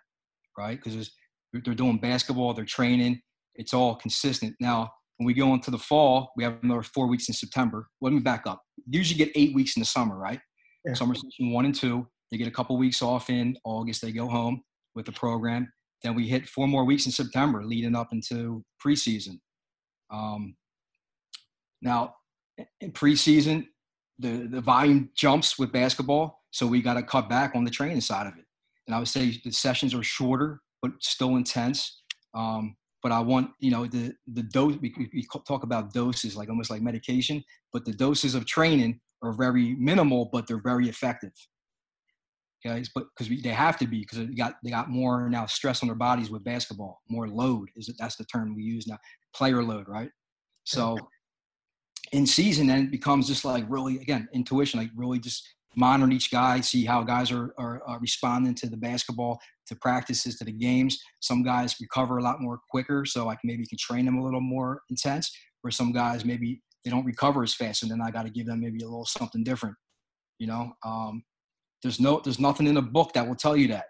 [0.57, 0.79] right?
[0.81, 1.11] Because
[1.53, 3.21] they're doing basketball, they're training,
[3.55, 4.55] it's all consistent.
[4.59, 7.87] Now, when we go into the fall, we have another four weeks in September.
[8.01, 8.61] Let me back up.
[8.87, 10.39] Usually get eight weeks in the summer, right?
[10.85, 10.93] Yeah.
[10.93, 12.07] Summer session one and two.
[12.31, 14.01] They get a couple weeks off in August.
[14.01, 14.63] They go home
[14.95, 15.71] with the program.
[16.01, 19.39] Then we hit four more weeks in September, leading up into preseason.
[20.11, 20.55] Um,
[21.81, 22.15] now,
[22.81, 23.67] in preseason,
[24.19, 28.01] the the volume jumps with basketball, so we got to cut back on the training
[28.01, 28.45] side of it
[28.87, 32.01] and I would say the sessions are shorter but still intense.
[32.33, 34.77] Um, but I want you know the the dose.
[34.81, 39.33] We, we talk about doses like almost like medication, but the doses of training are
[39.33, 41.31] very minimal, but they're very effective.
[42.65, 45.83] Okay, but because they have to be because they got they got more now stress
[45.83, 47.95] on their bodies with basketball, more load is it?
[47.99, 48.97] That's the term we use now,
[49.35, 50.09] player load, right?
[50.63, 50.97] So
[52.13, 56.31] in season, then it becomes just like really, again, intuition, like really just monitoring each
[56.31, 60.51] guy, see how guys are, are, are, responding to the basketball, to practices, to the
[60.51, 60.99] games.
[61.19, 64.23] Some guys recover a lot more quicker, so I can maybe can train them a
[64.23, 65.35] little more intense.
[65.61, 68.45] Where some guys maybe they don't recover as fast, and then I got to give
[68.45, 69.75] them maybe a little something different.
[70.39, 71.23] You know, um,
[71.81, 73.85] there's no there's nothing in the book that will tell you that,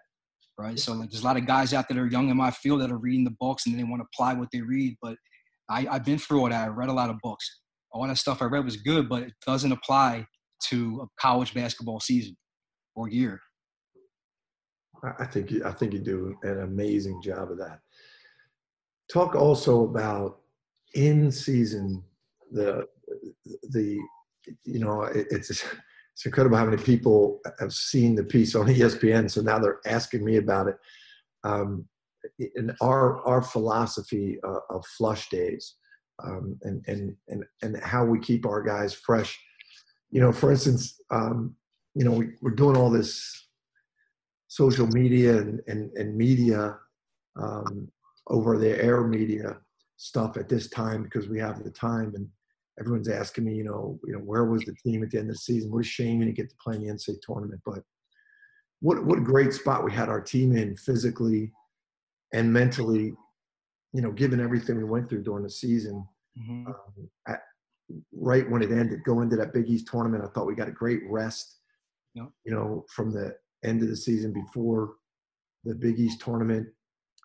[0.58, 0.78] right?
[0.78, 2.80] So like, there's a lot of guys out there that are young in my field
[2.80, 5.16] that are reading the books and they want to apply what they read, but
[5.68, 6.64] I, I've been through all that.
[6.64, 7.60] I read a lot of books.
[7.92, 10.26] All that stuff I read was good, but it doesn't apply
[10.68, 12.36] to a college basketball season
[12.94, 13.40] or year.
[15.18, 17.80] I think you, I think you do an amazing job of that.
[19.12, 20.40] Talk also about
[20.94, 22.02] in season
[22.50, 22.86] the
[23.70, 23.98] the
[24.64, 29.30] you know it, it's it's incredible how many people have seen the piece on ESPN.
[29.30, 30.76] So now they're asking me about it.
[31.42, 31.86] Um,
[32.38, 35.74] in our our philosophy uh, of flush days
[36.22, 39.38] um, and and and and how we keep our guys fresh
[40.14, 41.56] you know, for instance, um,
[41.94, 43.48] you know, we, we're doing all this
[44.46, 46.78] social media and, and, and media
[47.36, 47.88] um,
[48.28, 49.56] over the air media
[49.96, 52.28] stuff at this time because we have the time and
[52.78, 55.36] everyone's asking me, you know, you know, where was the team at the end of
[55.36, 55.70] the season?
[55.70, 57.80] What a shame we didn't get to play in the NCAA tournament, but
[58.80, 61.52] what what a great spot we had our team in physically
[62.32, 63.14] and mentally,
[63.92, 66.06] you know, given everything we went through during the season.
[66.38, 66.66] Mm-hmm.
[66.66, 67.40] Um, at,
[68.12, 70.24] right when it ended, going into that Big East tournament.
[70.24, 71.60] I thought we got a great rest,
[72.14, 72.28] yep.
[72.44, 74.94] you know, from the end of the season before
[75.64, 76.66] the Big East tournament.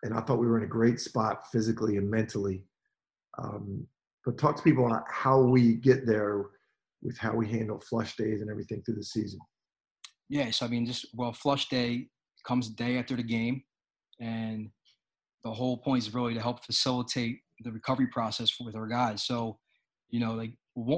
[0.02, 2.64] And I thought we were in a great spot physically and mentally.
[3.38, 3.86] Um,
[4.24, 6.46] but talk to people about how we get there
[7.02, 9.40] with how we handle flush days and everything through the season.
[10.28, 12.08] Yeah, so I mean, just well, flush day
[12.46, 13.62] comes day after the game,
[14.20, 14.70] and
[15.44, 19.24] the whole point is really to help facilitate the recovery process with our guys.
[19.24, 19.58] So
[20.10, 20.52] you know, like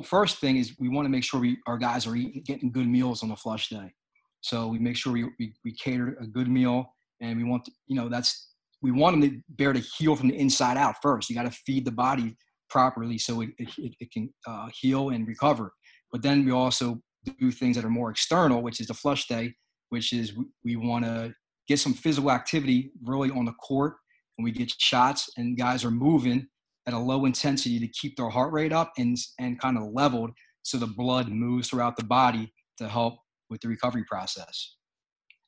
[0.04, 2.88] first thing is we want to make sure we our guys are eating, getting good
[2.88, 3.92] meals on the flush day.
[4.40, 7.72] So we make sure we, we, we cater a good meal, and we want to,
[7.86, 8.48] you know that's
[8.82, 11.30] we want them to bear to heal from the inside out first.
[11.30, 12.36] You got to feed the body
[12.68, 15.72] properly so it, it, it can uh, heal and recover.
[16.10, 17.00] But then we also
[17.38, 19.54] do things that are more external, which is the flush day,
[19.90, 21.32] which is we, we want to
[21.68, 23.94] get some physical activity really on the court,
[24.36, 26.46] and we get shots, and guys are moving
[26.86, 30.30] at a low intensity to keep their heart rate up and, and kind of leveled
[30.64, 33.14] so the blood moves throughout the body to help
[33.48, 34.76] with the recovery process.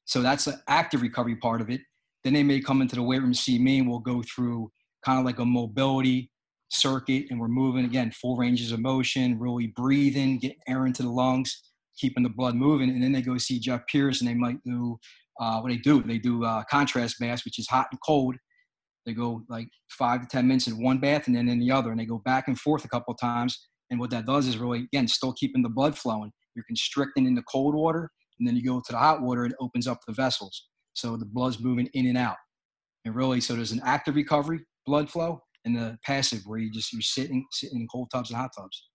[0.04, 1.80] So that's the active recovery part of it.
[2.24, 4.70] Then they may come into the weight room see me and we'll go through
[5.04, 6.30] kind of like a mobility
[6.70, 11.10] circuit and we're moving again, full ranges of motion, really breathing, getting air into the
[11.10, 12.88] lungs, keeping the blood moving.
[12.88, 14.98] And then they go see Jeff Pierce and they might do
[15.40, 16.02] uh, what they do.
[16.02, 18.36] They do uh, contrast baths, which is hot and cold
[19.06, 21.90] they go like five to 10 minutes in one bath and then in the other,
[21.90, 23.68] and they go back and forth a couple of times.
[23.90, 26.32] And what that does is really, again, still keeping the blood flowing.
[26.54, 29.52] You're constricting in the cold water, and then you go to the hot water, and
[29.52, 30.68] it opens up the vessels.
[30.94, 32.36] So the blood's moving in and out.
[33.04, 36.92] And really, so there's an active recovery, blood flow, and the passive where you just,
[36.92, 38.88] you're sitting, sitting in cold tubs and hot tubs.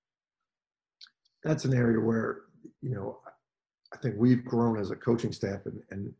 [1.43, 2.41] That's an area where,
[2.81, 3.19] you know,
[3.93, 6.13] I think we've grown as a coaching staff and, and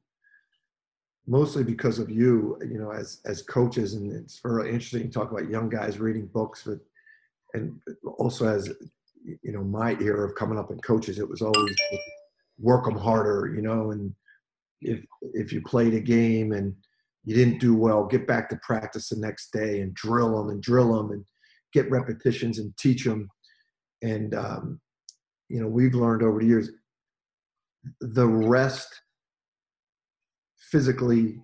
[1.28, 5.32] mostly because of you, you know, as as coaches, and it's very interesting to talk
[5.32, 6.80] about young guys reading books, but
[7.54, 7.80] and
[8.18, 8.70] also as
[9.24, 11.76] you know, my era of coming up in coaches, it was always
[12.58, 14.14] work them harder, you know, and
[14.82, 16.76] if if you played a game and
[17.26, 20.64] you didn't do well, get back to practice the next day and drill them and
[20.64, 21.26] drill them and
[21.74, 23.30] get repetitions and teach them.
[24.02, 24.80] And um,
[25.50, 26.72] you know, we've learned over the years
[28.02, 29.02] the rest
[30.58, 31.42] physically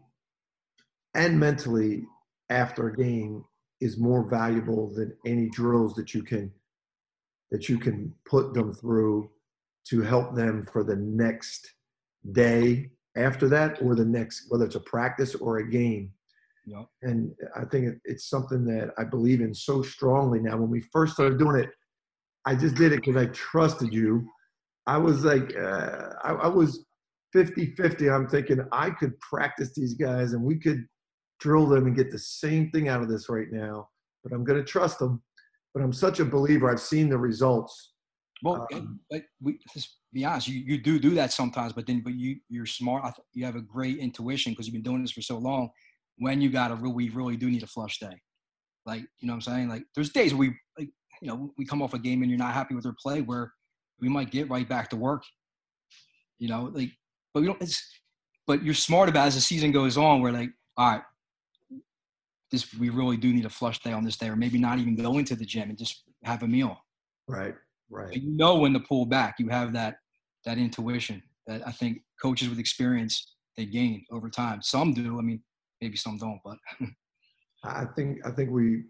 [1.13, 2.03] and mentally
[2.49, 3.43] after a game
[3.81, 6.51] is more valuable than any drills that you can
[7.51, 9.29] that you can put them through
[9.87, 11.73] to help them for the next
[12.31, 16.11] day after that or the next whether it's a practice or a game
[16.65, 16.85] yep.
[17.01, 21.13] and i think it's something that i believe in so strongly now when we first
[21.13, 21.69] started doing it
[22.45, 24.27] i just did it because i trusted you
[24.87, 26.85] i was like uh, I, I was
[27.35, 30.85] 50 50, I'm thinking I could practice these guys and we could
[31.41, 33.89] drill them and get the same thing out of this right now.
[34.23, 35.21] But I'm going to trust them.
[35.73, 36.71] But I'm such a believer.
[36.71, 37.91] I've seen the results.
[38.43, 40.47] Well, um, but we just be honest.
[40.47, 43.13] You, you do do that sometimes, but then but you you're smart.
[43.33, 45.69] You have a great intuition because you've been doing this for so long.
[46.17, 48.21] When you got to really really do need a flush day,
[48.85, 49.69] like you know what I'm saying.
[49.69, 50.89] Like there's days where we like
[51.21, 53.53] you know we come off a game and you're not happy with our play where
[53.99, 55.23] we might get right back to work.
[56.39, 56.91] You know, like
[57.33, 57.61] but we don't.
[57.61, 57.85] It's,
[58.47, 60.21] but you're smart about as the season goes on.
[60.21, 61.01] We're like, all right,
[62.51, 64.95] this we really do need a flush day on this day, or maybe not even
[64.95, 66.77] go into the gym and just have a meal.
[67.27, 67.55] Right.
[67.89, 68.13] Right.
[68.13, 69.35] So you know when to pull back.
[69.39, 69.97] You have that
[70.45, 74.61] that intuition that I think coaches with experience they gain over time.
[74.61, 75.17] Some do.
[75.17, 75.41] I mean,
[75.81, 76.57] maybe some don't, but
[77.63, 78.83] I think I think we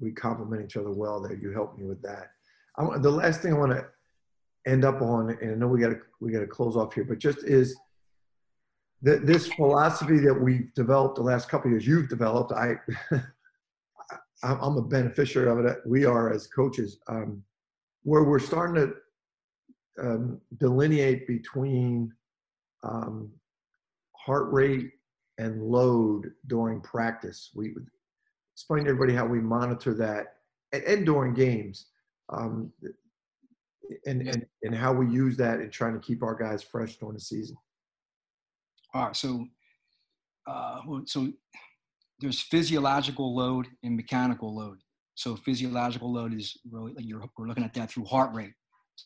[0.00, 1.34] we complement each other well there.
[1.34, 2.30] You helped me with that.
[2.78, 3.86] I, the last thing I want to
[4.66, 7.04] end up on, and I know we got to we got to close off here,
[7.04, 7.76] but just is
[9.02, 11.86] that this philosophy that we've developed the last couple of years.
[11.86, 12.52] You've developed.
[12.52, 12.74] I
[14.44, 15.78] I'm I'm a beneficiary of it.
[15.86, 17.42] We are as coaches, um,
[18.02, 18.94] where we're starting to
[20.02, 22.12] um, delineate between
[22.82, 23.30] um,
[24.16, 24.90] heart rate
[25.38, 27.50] and load during practice.
[27.54, 27.74] We
[28.54, 30.34] explain to everybody how we monitor that
[30.72, 31.86] and, and during games
[32.32, 32.72] um,
[34.06, 37.14] and, and, and how we use that in trying to keep our guys fresh during
[37.14, 37.56] the season.
[38.94, 39.46] All right, so
[40.46, 41.32] uh, so
[42.20, 44.78] there's physiological load and mechanical load.
[45.14, 48.52] So physiological load is really like you're, we're looking at that through heart rate.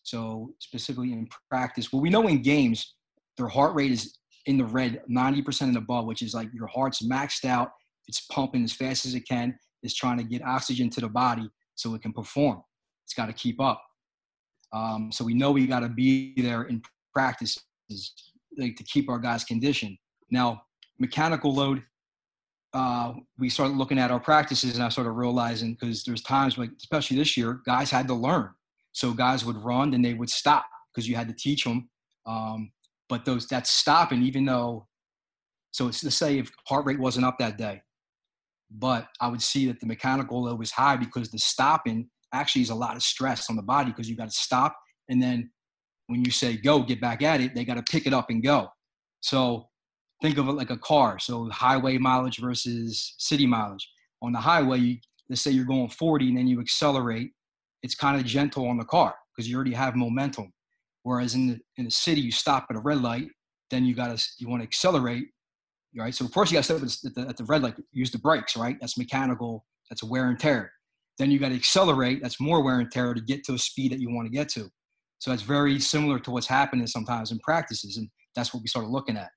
[0.03, 2.95] So specifically in practice, well, we know in games
[3.37, 7.07] their heart rate is in the red, 90% and above, which is like your heart's
[7.07, 7.71] maxed out.
[8.07, 9.59] It's pumping as fast as it can.
[9.83, 12.63] It's trying to get oxygen to the body so it can perform.
[13.05, 13.83] It's got to keep up.
[14.73, 16.83] Um, so we know we got to be there in
[17.13, 17.59] practice
[18.59, 19.97] like to keep our guys conditioned.
[20.31, 20.63] Now,
[20.99, 21.83] mechanical load,
[22.77, 26.69] uh, we started looking at our practices and I started realizing because there's times like,
[26.77, 28.51] especially this year, guys had to learn.
[28.93, 31.89] So guys would run and they would stop because you had to teach them.
[32.27, 32.71] Um,
[33.09, 34.89] but those that's stopping, even though,
[35.71, 37.81] so it's to say if heart rate wasn't up that day,
[38.71, 42.71] but I would see that the mechanical load was high because the stopping actually is
[42.71, 44.77] a lot of stress on the body because you got to stop
[45.09, 45.51] and then
[46.09, 48.43] when you say go, get back at it, they got to pick it up and
[48.43, 48.69] go.
[49.21, 49.71] So
[50.23, 51.19] think of it like a car.
[51.19, 53.89] So highway mileage versus city mileage.
[54.23, 54.97] On the highway, you,
[55.29, 57.31] let's say you're going 40 and then you accelerate,
[57.83, 60.53] it's kind of gentle on the car because you already have momentum.
[61.03, 63.29] Whereas in the, in the city, you stop at a red light,
[63.71, 65.27] then you got to, you want to accelerate,
[65.97, 66.15] right?
[66.15, 68.57] So first you got to stop at the, at the red light, use the brakes,
[68.57, 68.77] right?
[68.81, 70.73] That's mechanical, that's wear and tear.
[71.19, 73.93] Then you got to accelerate, that's more wear and tear to get to a speed
[73.93, 74.69] that you want to get to.
[75.19, 78.91] So it's very similar to what's happening sometimes in practices, and that's what we started
[78.91, 79.31] looking at.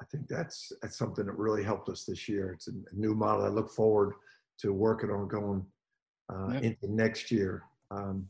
[0.00, 2.52] I think that's that's something that really helped us this year.
[2.52, 3.44] It's a, new model.
[3.44, 4.14] I look forward
[4.60, 5.64] to working on going
[6.32, 6.62] uh, yep.
[6.62, 7.62] into next year.
[7.90, 8.26] Um,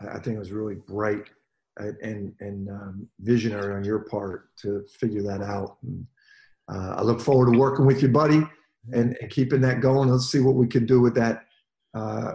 [0.00, 1.28] I, I, think it was really bright
[1.78, 5.76] and and um, visionary on your part to figure that out.
[5.82, 6.06] And,
[6.72, 8.42] uh, I look forward to working with you, buddy,
[8.92, 10.08] and, and, keeping that going.
[10.08, 11.44] Let's see what we can do with that
[11.94, 12.34] uh,